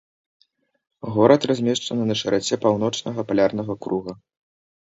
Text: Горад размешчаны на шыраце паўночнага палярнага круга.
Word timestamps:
Горад 1.17 1.41
размешчаны 1.51 2.03
на 2.13 2.19
шыраце 2.23 2.55
паўночнага 2.65 3.21
палярнага 3.31 3.73
круга. 3.87 4.21